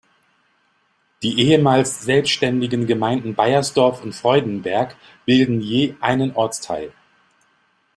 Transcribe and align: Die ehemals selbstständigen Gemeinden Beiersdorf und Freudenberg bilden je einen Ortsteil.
Die 1.21 1.39
ehemals 1.39 2.01
selbstständigen 2.01 2.87
Gemeinden 2.87 3.35
Beiersdorf 3.35 4.01
und 4.01 4.13
Freudenberg 4.13 4.95
bilden 5.27 5.61
je 5.61 5.93
einen 5.99 6.35
Ortsteil. 6.35 6.91